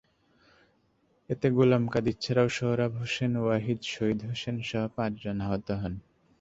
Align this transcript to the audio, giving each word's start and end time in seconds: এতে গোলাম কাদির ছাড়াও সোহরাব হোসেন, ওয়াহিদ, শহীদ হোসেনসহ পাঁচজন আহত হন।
এতে 1.29 1.47
গোলাম 1.49 1.83
কাদির 1.93 2.17
ছাড়াও 2.19 2.47
সোহরাব 2.49 2.91
হোসেন, 3.01 3.31
ওয়াহিদ, 3.37 3.79
শহীদ 3.91 4.19
হোসেনসহ 4.29 4.81
পাঁচজন 4.95 5.37
আহত 5.45 5.67
হন। 5.81 5.93